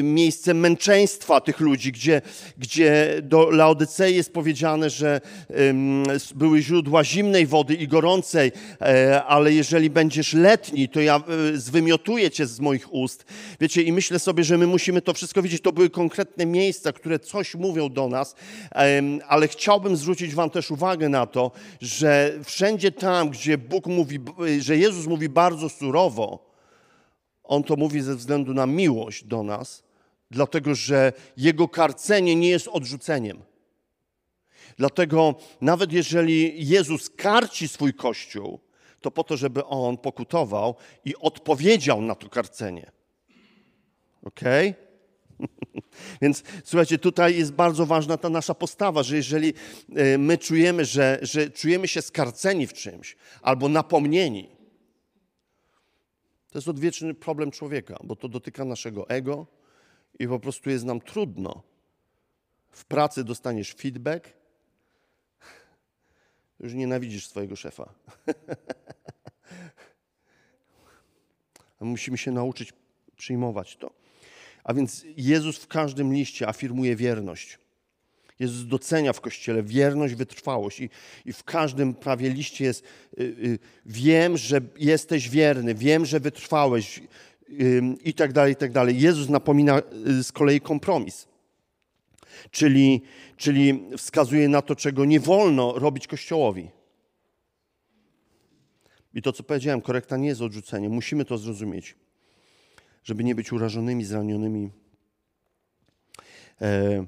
[0.04, 2.22] miejsce męczeństwa tych ludzi, gdzie,
[2.58, 5.22] gdzie do Laodycei jest powiedziane, że
[6.36, 12.32] były źródła zimnej wody i gorącej, e, ale jeżeli będziesz letni, to ja e, zwymiotuję
[12.32, 13.26] cię z moich ust.
[13.60, 15.62] Wiecie, i myślę sobie, że my musimy to wszystko widzieć.
[15.62, 18.36] To były konkretne miejsca, które coś mówią do nas,
[19.28, 24.20] ale chciałbym zwrócić wam też uwagę na to, że wszędzie tam, gdzie Bóg mówi,
[24.60, 26.54] że Jezus mówi bardzo surowo,
[27.44, 29.83] On to mówi ze względu na miłość do nas,
[30.34, 33.44] dlatego że jego karcenie nie jest odrzuceniem.
[34.78, 38.60] Dlatego nawet jeżeli Jezus karci swój Kościół,
[39.02, 42.92] to po to, żeby on pokutował i odpowiedział na to karcenie.
[44.24, 44.42] Ok?
[46.22, 49.54] Więc słuchajcie, tutaj jest bardzo ważna ta nasza postawa, że jeżeli
[49.96, 54.50] e, my czujemy, że, że czujemy się skarceni w czymś albo napomnieni,
[56.52, 59.48] to jest odwieczny problem człowieka, bo to dotyka naszego ego,
[60.20, 61.64] i po prostu jest nam trudno.
[62.72, 64.30] W pracy dostaniesz feedback,
[66.60, 67.94] już nienawidzisz swojego szefa.
[71.80, 72.74] Musimy się nauczyć
[73.18, 73.94] przyjmować to.
[74.64, 77.60] A więc Jezus w każdym liście afirmuje wierność.
[78.40, 80.90] Jezus docenia w Kościele wierność, wytrwałość i,
[81.26, 87.02] i w każdym prawie liście jest y, y, wiem, że jesteś wierny, wiem, że wytrwałeś
[88.04, 89.00] i tak dalej, i tak dalej.
[89.00, 91.28] Jezus napomina y, z kolei kompromis,
[92.52, 93.02] czyli,
[93.38, 96.70] czyli wskazuje na to, czego nie wolno robić Kościołowi.
[99.14, 100.92] I to, co powiedziałem, korekta nie jest odrzuceniem.
[100.92, 101.96] Musimy to zrozumieć,
[103.04, 104.70] żeby nie być urażonymi, zranionymi.
[106.62, 107.06] E,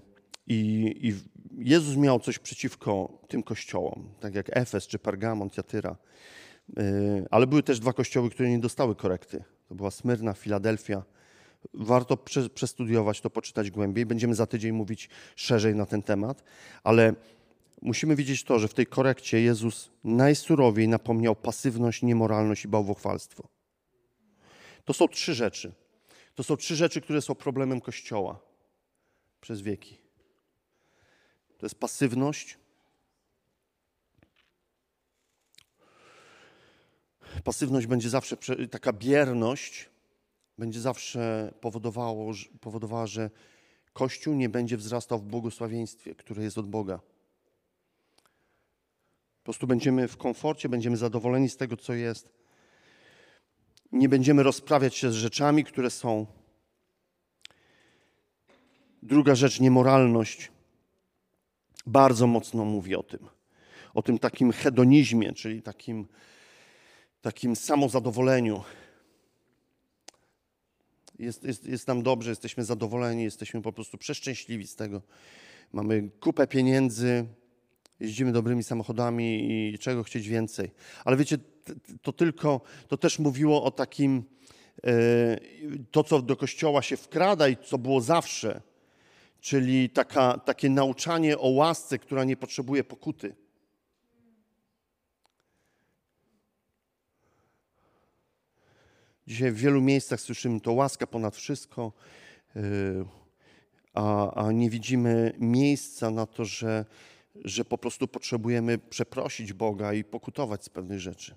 [0.48, 1.14] i, I,
[1.58, 5.98] Jezus miał coś przeciwko tym kościołom, tak jak Efes czy Pergamon, Tiatyra.
[6.78, 6.84] E,
[7.32, 9.44] ale były też dwa kościoły, które nie dostały korekty.
[9.68, 11.04] To była Smyrna, Filadelfia.
[11.74, 14.06] Warto prze, przestudiować to, poczytać głębiej.
[14.06, 16.44] Będziemy za tydzień mówić szerzej na ten temat,
[16.84, 17.14] ale
[17.82, 23.48] musimy widzieć to, że w tej korekcie Jezus najsurowiej napomniał pasywność, niemoralność i bałwochwalstwo.
[24.86, 25.72] To są trzy rzeczy.
[26.36, 28.40] To są trzy rzeczy, które są problemem Kościoła
[29.42, 29.98] przez wieki.
[31.58, 32.58] To jest pasywność.
[37.44, 38.38] Pasywność będzie zawsze,
[38.72, 39.90] taka bierność
[40.58, 43.30] będzie zawsze powodowało, powodowała, że
[43.94, 47.00] Kościół nie będzie wzrastał w błogosławieństwie, które jest od Boga.
[49.38, 52.30] Po prostu będziemy w komforcie, będziemy zadowoleni z tego, co jest.
[53.92, 56.26] Nie będziemy rozprawiać się z rzeczami, które są.
[59.04, 60.52] Druga rzecz, niemoralność
[61.86, 63.30] bardzo mocno mówi o tym.
[63.94, 66.08] O tym takim hedonizmie, czyli takim,
[67.26, 68.64] takim samozadowoleniu.
[71.20, 75.02] Jest, jest, jest nam dobrze, jesteśmy zadowoleni, jesteśmy po prostu przeszczęśliwi z tego.
[75.74, 77.26] Mamy kupę pieniędzy,
[78.00, 80.72] jeździmy dobrymi samochodami i czego chcieć więcej.
[81.06, 81.38] Ale wiecie,
[82.02, 84.24] to tylko, to też mówiło o takim,
[84.84, 85.38] e,
[85.92, 88.62] to co do kościoła się wkrada i co było zawsze,
[89.42, 93.36] czyli taka, takie nauczanie o łasce, która nie potrzebuje pokuty.
[99.28, 101.94] Dzisiaj w wielu miejscach słyszymy to łaska ponad wszystko,
[102.56, 103.06] yy,
[103.94, 106.86] a, a nie widzimy miejsca na to, że,
[107.36, 111.36] że po prostu potrzebujemy przeprosić Boga i pokutować z pewnych rzeczy.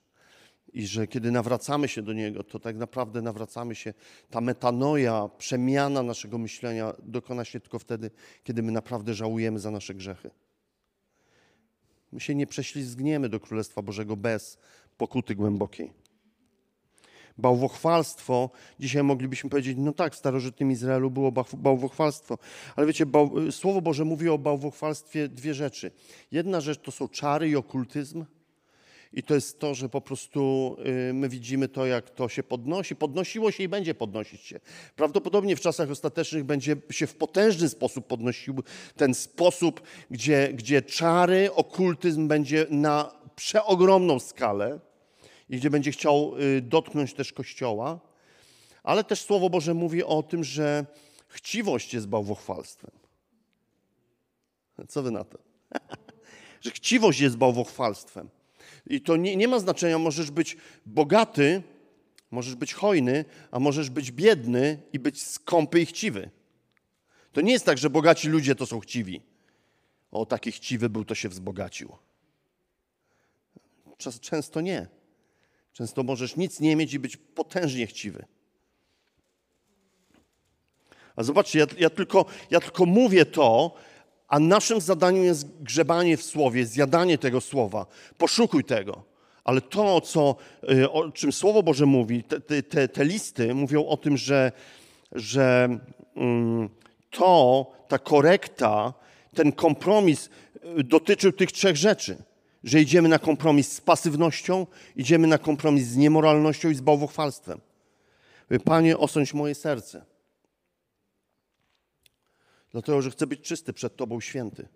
[0.73, 3.95] I że kiedy nawracamy się do Niego, to tak naprawdę nawracamy się,
[4.31, 8.11] ta metanoja, przemiana naszego myślenia dokona się tylko wtedy,
[8.45, 10.31] kiedy my naprawdę żałujemy za nasze grzechy.
[12.13, 14.59] My się nie prześlizgniemy do Królestwa Bożego bez
[14.97, 16.08] pokuty głębokiej.
[17.39, 22.39] Bałwochwalstwo, dzisiaj moglibyśmy powiedzieć, no tak, w starożytnym Izraelu było bałwochwalstwo,
[22.77, 25.91] ale wiecie, bał, Słowo Boże mówi o bałwochwalstwie dwie rzeczy.
[26.33, 28.25] Jedna rzecz to są czary i okultyzm,
[29.13, 30.77] i to jest to, że po prostu
[31.11, 32.97] y, my widzimy to, jak to się podnosi.
[32.97, 34.61] Podnosiło się i będzie podnosić się.
[34.97, 38.63] Prawdopodobnie w czasach ostatecznych będzie się w potężny sposób podnosił
[38.97, 44.81] ten sposób, gdzie, gdzie czary, okultyzm będzie na przeogromną skalę
[45.51, 48.01] i gdzie będzie chciał y, dotknąć też Kościoła.
[48.83, 50.87] Ale też Słowo Boże mówi o tym, że
[51.29, 52.91] chciwość jest bałwochwalstwem.
[54.89, 55.39] Co wy na to?
[56.65, 58.29] że chciwość jest bałwochwalstwem.
[58.87, 60.57] I to nie, nie ma znaczenia, możesz być
[60.87, 61.63] bogaty,
[62.31, 66.31] możesz być hojny, a możesz być biedny i być skąpy i chciwy.
[67.33, 69.23] To nie jest tak, że bogaci ludzie to są chciwi.
[70.11, 71.93] O, taki chciwy był, to się wzbogacił.
[74.21, 74.98] Często nie.
[75.79, 78.25] Często możesz nic nie mieć i być potężnie chciwy.
[81.17, 83.75] A zobaczcie, ja, ja, tylko, ja tylko mówię to,
[84.29, 87.87] a naszym zadaniem jest grzebanie w słowie, zjadanie tego słowa.
[88.17, 89.05] Poszukuj tego.
[89.45, 90.37] Ale to, co,
[90.71, 94.53] y, o czym Słowo Boże mówi, te, te, te listy mówią o tym, że,
[95.13, 95.69] że
[96.17, 96.69] mm,
[97.11, 98.95] to, ta korekta,
[99.35, 100.31] ten kompromis
[100.79, 102.17] y, dotyczył tych trzech rzeczy.
[102.69, 107.61] Że idziemy na kompromis z pasywnością, idziemy na kompromis z niemoralnością i z bałwochwalstwem.
[108.65, 110.05] Panie, osądź moje serce.
[112.71, 114.69] Dlatego, że chcę być czysty przed Tobą, święty.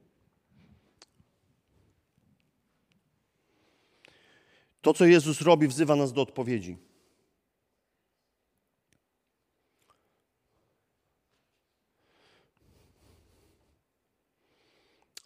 [4.80, 6.76] To, co Jezus robi, wzywa nas do odpowiedzi.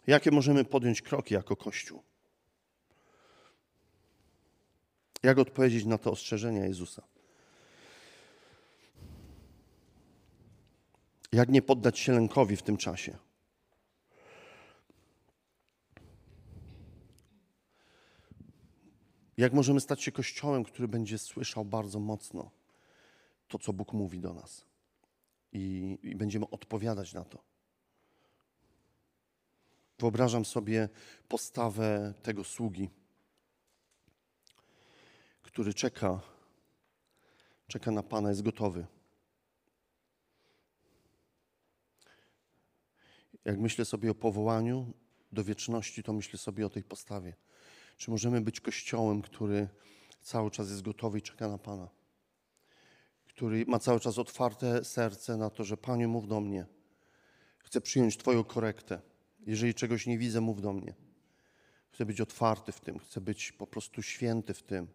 [0.07, 2.03] Jakie możemy podjąć kroki jako Kościół?
[5.27, 7.03] Jak odpowiedzieć na te ostrzeżenia Jezusa?
[11.31, 13.17] Jak nie poddać się lękowi w tym czasie?
[19.37, 22.51] Jak możemy stać się kościołem, który będzie słyszał bardzo mocno
[23.47, 24.65] to, co Bóg mówi do nas
[25.53, 27.43] i, i będziemy odpowiadać na to?
[29.99, 30.89] Wyobrażam sobie
[31.27, 32.89] postawę tego sługi,
[35.57, 36.19] który czeka,
[37.67, 38.87] czeka na Pana, jest gotowy.
[43.45, 44.93] Jak myślę sobie o powołaniu
[45.31, 47.35] do wieczności, to myślę sobie o tej postawie.
[47.97, 49.67] Czy możemy być kościołem, który
[50.21, 51.89] cały czas jest gotowy i czeka na Pana?
[53.27, 56.65] Który ma cały czas otwarte serce na to, że Panie, mów do mnie.
[57.59, 59.01] Chcę przyjąć Twoją korektę.
[59.39, 60.93] Jeżeli czegoś nie widzę, mów do mnie.
[61.89, 64.87] Chcę być otwarty w tym, chcę być po prostu święty w tym,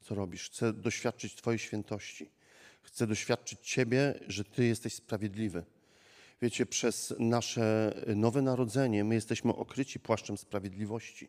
[0.00, 0.50] co robisz.
[0.50, 2.30] Chcę doświadczyć Twojej świętości.
[2.82, 5.64] Chcę doświadczyć Ciebie, że Ty jesteś sprawiedliwy.
[6.42, 11.28] Wiecie, przez nasze nowe narodzenie my jesteśmy okryci płaszczem sprawiedliwości.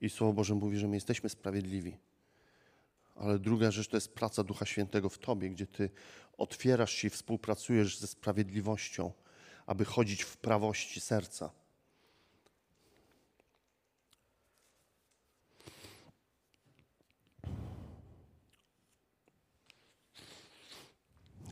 [0.00, 1.96] I Słowo Boże mówi, że my jesteśmy sprawiedliwi.
[3.14, 5.90] Ale druga rzecz to jest praca Ducha Świętego w Tobie, gdzie Ty
[6.38, 9.12] otwierasz się i współpracujesz ze sprawiedliwością,
[9.66, 11.50] aby chodzić w prawości serca.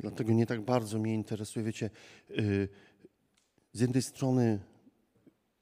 [0.01, 1.91] Dlatego nie tak bardzo mnie interesuje, wiecie,
[2.29, 2.69] yy,
[3.73, 4.59] z jednej strony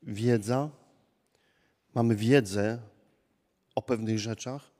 [0.02, 0.70] wiedza,
[1.94, 2.78] mamy wiedzę
[3.74, 4.70] o pewnych rzeczach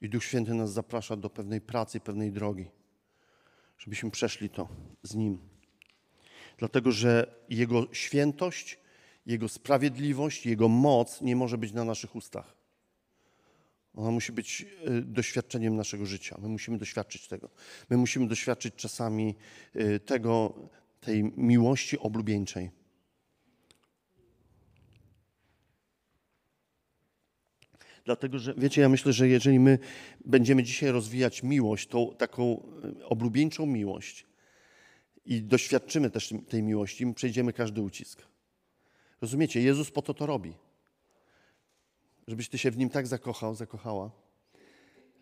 [0.00, 2.66] i Duch Święty nas zaprasza do pewnej pracy, pewnej drogi,
[3.78, 4.68] żebyśmy przeszli to
[5.02, 5.38] z Nim.
[6.58, 8.78] Dlatego, że Jego świętość,
[9.26, 12.59] Jego sprawiedliwość, Jego moc nie może być na naszych ustach.
[13.94, 16.36] Ona musi być y, doświadczeniem naszego życia.
[16.42, 17.50] My musimy doświadczyć tego.
[17.90, 19.34] My musimy doświadczyć czasami
[19.76, 20.54] y, tego,
[21.00, 22.70] tej miłości oblubieńczej.
[28.04, 29.78] Dlatego, że wiecie, ja myślę, że jeżeli my
[30.24, 32.62] będziemy dzisiaj rozwijać miłość, tą taką
[33.00, 34.26] y, oblubieńczą miłość
[35.24, 38.22] i doświadczymy też tej miłości, my przejdziemy każdy ucisk.
[39.20, 39.62] Rozumiecie?
[39.62, 40.54] Jezus po to to robi
[42.26, 44.10] żebyś ty się w nim tak zakochał, zakochała,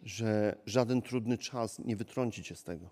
[0.03, 2.91] że żaden trudny czas nie wytrąci cię z tego.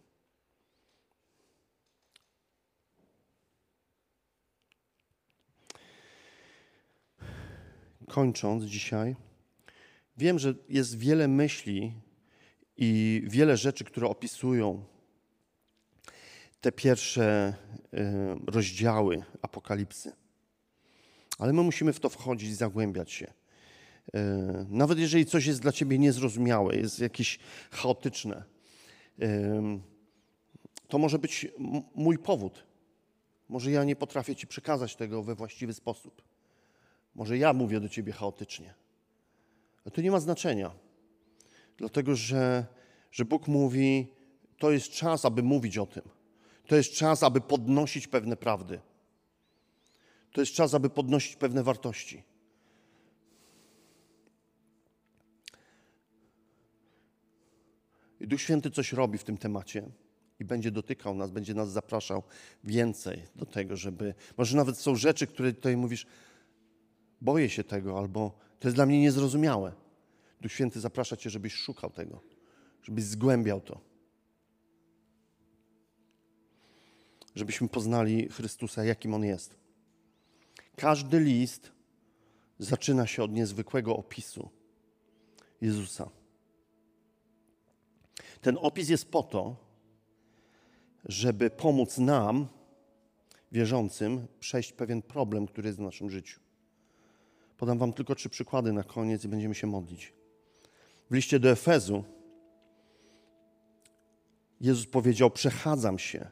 [8.09, 9.17] Kończąc dzisiaj,
[10.17, 11.93] wiem, że jest wiele myśli
[12.77, 14.85] i wiele rzeczy, które opisują
[16.61, 17.55] te pierwsze
[17.95, 17.99] y,
[18.47, 20.13] rozdziały Apokalipsy.
[21.39, 23.33] Ale my musimy w to wchodzić, zagłębiać się.
[24.15, 27.39] E, nawet jeżeli coś jest dla ciebie niezrozumiałe, jest jakieś
[27.71, 28.45] chaotyczne,
[30.89, 31.47] to może być
[31.95, 32.67] mój powód.
[33.49, 36.23] Może ja nie potrafię ci przekazać tego we właściwy sposób.
[37.15, 38.75] Może ja mówię do ciebie chaotycznie.
[39.85, 40.71] Ale to nie ma znaczenia,
[41.77, 42.67] dlatego że,
[43.11, 44.09] że Bóg mówi,
[44.59, 46.03] to jest czas, aby mówić o tym.
[46.67, 48.81] To jest czas, aby podnosić pewne prawdy.
[50.33, 52.23] To jest czas, aby podnosić pewne wartości.
[58.27, 59.89] Duch Święty coś robi w tym temacie
[60.41, 62.23] i będzie dotykał nas, będzie nas zapraszał
[62.65, 64.15] więcej do tego, żeby.
[64.37, 66.07] Może nawet są rzeczy, które tutaj mówisz,
[67.21, 69.73] boję się tego, albo to jest dla mnie niezrozumiałe.
[70.41, 72.21] Duch Święty zaprasza Cię, żebyś szukał tego,
[72.83, 73.81] żebyś zgłębiał to.
[77.35, 79.57] Żebyśmy poznali Chrystusa, jakim On jest.
[80.77, 81.73] Każdy list
[82.59, 84.51] zaczyna się od niezwykłego opisu
[85.61, 86.11] Jezusa.
[88.47, 89.57] Ten opis jest po to,
[91.05, 92.47] żeby pomóc nam,
[93.53, 96.41] wierzącym, przejść pewien problem, który jest w naszym życiu.
[97.57, 100.13] Podam Wam tylko trzy przykłady na koniec i będziemy się modlić.
[101.11, 102.05] W liście do Efezu
[104.61, 106.31] Jezus powiedział: Przechadzam się.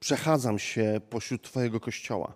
[0.00, 2.32] Przechadzam się pośród Twojego kościoła.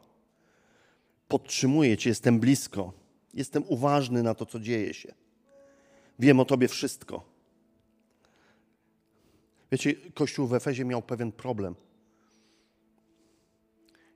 [1.29, 2.93] Podtrzymuję Cię, jestem blisko.
[3.35, 5.15] Jestem uważny na to, co dzieje się.
[6.19, 7.34] Wiem o Tobie wszystko.
[9.73, 11.75] Wiecie, Kościół w Efezie miał pewien problem.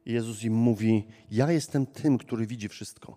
[0.07, 3.17] Jezus im mówi: Ja jestem tym, który widzi wszystko.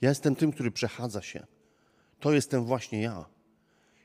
[0.00, 1.46] Ja jestem tym, który przechadza się.
[2.20, 3.24] To jestem właśnie ja.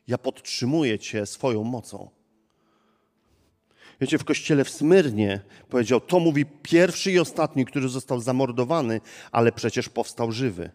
[0.08, 2.10] Ja podtrzymuję Cię swoją mocą.
[4.02, 9.52] Wiecie, w kościele w Smyrnie powiedział: To mówi pierwszy i ostatni, który został zamordowany, ale
[9.52, 10.72] przecież powstał żywy.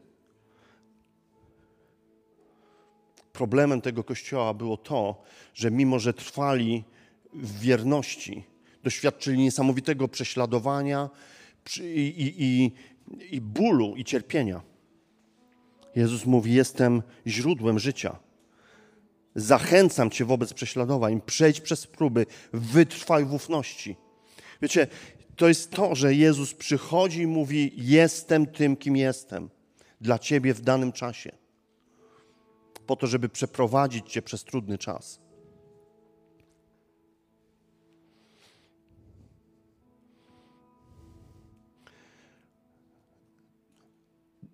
[3.32, 5.22] Problemem tego kościoła było to,
[5.54, 6.84] że mimo, że trwali
[7.34, 8.44] w wierności,
[8.82, 11.10] doświadczyli niesamowitego prześladowania
[11.80, 12.72] i, i, i,
[13.36, 14.62] i bólu i cierpienia.
[15.96, 18.18] Jezus mówi: Jestem źródłem życia.
[19.34, 23.96] Zachęcam Cię wobec prześladowań, przejdź przez próby, wytrwaj w ufności.
[24.62, 24.86] Wiecie,
[25.36, 29.50] to jest to, że Jezus przychodzi i mówi: Jestem tym, kim jestem
[30.00, 31.32] dla ciebie w danym czasie,
[32.86, 35.20] po to, żeby przeprowadzić cię przez trudny czas.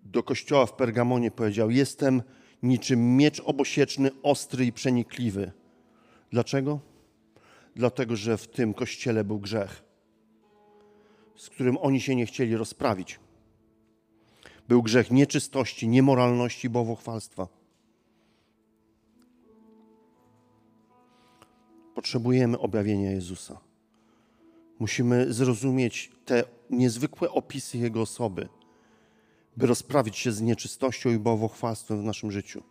[0.03, 2.23] Do kościoła w Pergamonie powiedział: Jestem
[2.63, 5.51] niczym miecz obosieczny, ostry i przenikliwy.
[6.31, 6.79] Dlaczego?
[7.75, 9.83] Dlatego, że w tym kościele był grzech,
[11.35, 13.19] z którym oni się nie chcieli rozprawić.
[14.67, 17.58] Był grzech nieczystości, niemoralności, bałwochwalstwa.
[21.99, 23.59] Potrzebujemy objawienia Jezusa.
[24.79, 28.49] Musimy zrozumieć te niezwykłe opisy Jego osoby,
[29.57, 32.63] by rozprawić się z nieczystością i bałwochwalstwem w naszym życiu.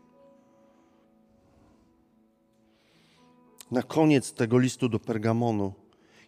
[3.71, 5.73] Na koniec tego listu do Pergamonu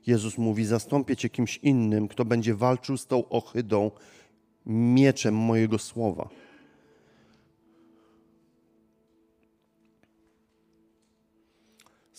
[0.07, 3.91] Jezus mówi: Zastąpię cię kimś innym, kto będzie walczył z tą ohydą
[4.67, 6.29] mieczem mojego słowa.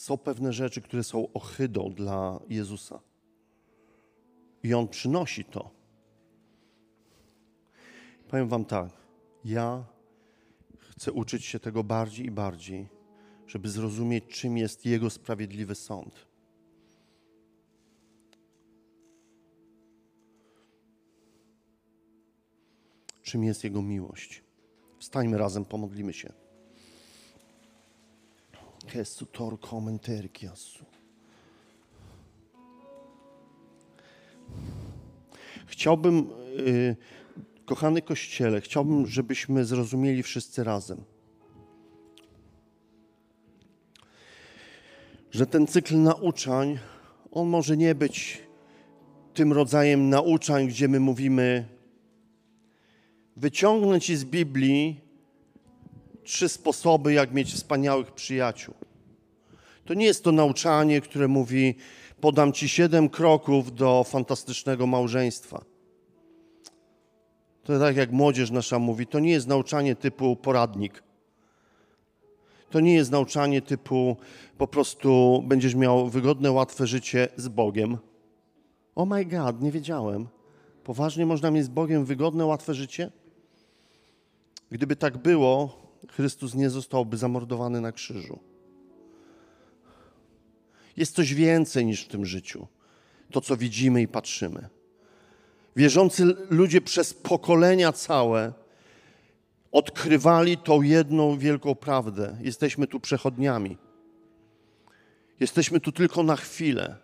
[0.01, 2.99] Są pewne rzeczy, które są ohydą dla Jezusa.
[4.63, 5.71] I On przynosi to.
[8.27, 8.89] Powiem Wam tak,
[9.45, 9.85] ja
[10.77, 12.89] chcę uczyć się tego bardziej i bardziej,
[13.47, 16.27] żeby zrozumieć, czym jest Jego sprawiedliwy sąd.
[23.21, 24.43] czym jest Jego miłość.
[24.99, 26.40] Wstańmy razem, pomodlimy się.
[28.95, 30.85] Jesu tor komenterki, Jesu.
[35.67, 36.95] Chciałbym, yy,
[37.65, 41.03] kochany Kościele, chciałbym, żebyśmy zrozumieli wszyscy razem,
[45.31, 46.79] że ten cykl nauczań,
[47.31, 48.41] on może nie być
[49.33, 51.65] tym rodzajem nauczań, gdzie my mówimy,
[53.35, 55.10] wyciągnąć ci z Biblii
[56.23, 58.73] trzy sposoby, jak mieć wspaniałych przyjaciół.
[59.85, 61.75] To nie jest to nauczanie, które mówi,
[62.21, 65.65] podam ci siedem kroków do fantastycznego małżeństwa.
[67.63, 71.03] To tak jak młodzież nasza mówi, to nie jest nauczanie typu poradnik.
[72.69, 74.17] To nie jest nauczanie typu
[74.57, 77.97] po prostu będziesz miał wygodne, łatwe życie z Bogiem.
[78.95, 80.27] Oh my God, nie wiedziałem.
[80.83, 83.11] Poważnie można mieć z Bogiem wygodne, łatwe życie?
[84.71, 88.39] Gdyby tak było, Chrystus nie zostałby zamordowany na krzyżu.
[90.97, 92.67] Jest coś więcej niż w tym życiu.
[93.31, 94.69] To, co widzimy i patrzymy.
[95.75, 98.53] Wierzący ludzie przez pokolenia całe
[99.71, 102.37] odkrywali tą jedną wielką prawdę.
[102.41, 103.77] Jesteśmy tu przechodniami.
[105.39, 106.97] Jesteśmy tu tylko na chwilę.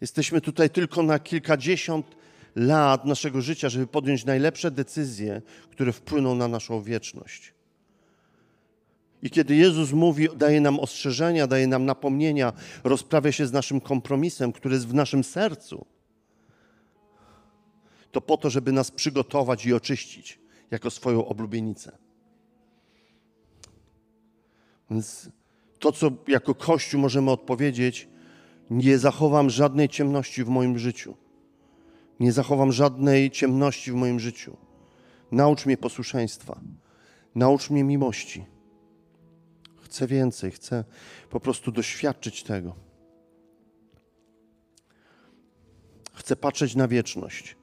[0.00, 2.16] Jesteśmy tutaj tylko na kilkadziesiąt
[2.56, 7.54] lat naszego życia, żeby podjąć najlepsze decyzje, które wpłyną na naszą wieczność.
[9.22, 12.52] I kiedy Jezus mówi, daje nam ostrzeżenia, daje nam napomnienia,
[12.84, 15.86] rozprawia się z naszym kompromisem, który jest w naszym sercu,
[18.12, 20.38] to po to, żeby nas przygotować i oczyścić
[20.70, 21.98] jako swoją oblubienicę.
[24.90, 25.30] Więc
[25.78, 28.08] to, co jako Kościół możemy odpowiedzieć,
[28.70, 31.16] nie zachowam żadnej ciemności w moim życiu.
[32.20, 34.56] Nie zachowam żadnej ciemności w moim życiu.
[35.32, 36.60] Naucz mnie posłuszeństwa.
[37.34, 38.44] Naucz mnie miłości.
[39.88, 40.84] Chcę więcej, chcę
[41.30, 42.74] po prostu doświadczyć tego.
[46.14, 47.56] Chcę patrzeć na wieczność.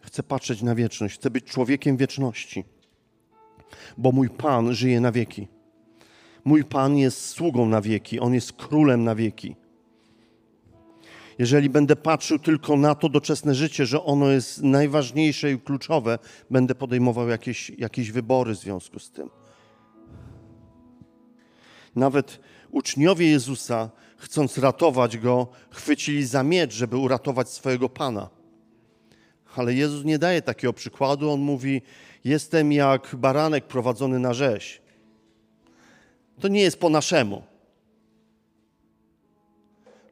[0.00, 1.14] Chcę patrzeć na wieczność.
[1.14, 2.64] Chcę być człowiekiem wieczności,
[3.96, 5.48] bo mój Pan żyje na wieki.
[6.44, 9.56] Mój Pan jest sługą na wieki, On jest królem na wieki
[11.38, 16.18] jeżeli będę patrzył tylko na to doczesne życie, że ono jest najważniejsze i kluczowe,
[16.50, 19.30] będę podejmował jakieś, jakieś wybory w związku z tym.
[21.96, 28.30] Nawet uczniowie Jezusa, chcąc ratować go, chwycili za miecz, żeby uratować swojego Pana.
[29.56, 31.30] Ale Jezus nie daje takiego przykładu.
[31.30, 31.82] On mówi:
[32.24, 34.82] Jestem jak baranek prowadzony na rzeź.
[36.40, 37.42] To nie jest po naszemu.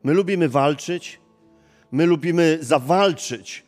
[0.05, 1.20] My lubimy walczyć,
[1.92, 3.66] my lubimy zawalczyć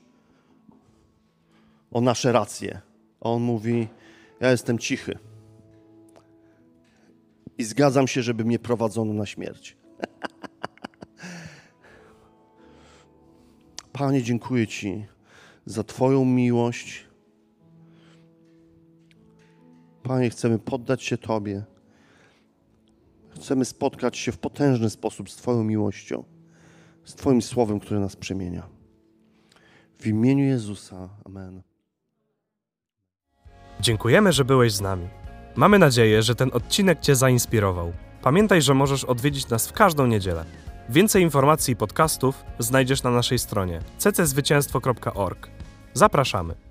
[1.91, 2.81] o nasze racje.
[3.21, 3.89] A on mówi:
[4.41, 5.19] Ja jestem cichy.
[7.59, 9.77] I zgadzam się, żeby mnie prowadzono na śmierć.
[13.93, 15.07] Panie, dziękuję Ci
[15.67, 17.07] za Twoją miłość.
[20.03, 21.65] Panie, chcemy poddać się Tobie.
[23.45, 26.25] Chcemy spotkać się w potężny sposób z Twoją miłością,
[27.05, 28.69] z Twoim słowem, które nas przemienia.
[29.99, 31.09] W imieniu Jezusa.
[31.25, 31.63] Amen.
[33.81, 35.09] Dziękujemy, że byłeś z nami.
[35.57, 37.93] Mamy nadzieję, że ten odcinek Cię zainspirował.
[38.23, 40.45] Pamiętaj, że możesz odwiedzić nas w każdą niedzielę.
[40.89, 45.51] Więcej informacji i podcastów znajdziesz na naszej stronie cczwycięstwo.org.
[45.95, 46.64] Zapraszamy.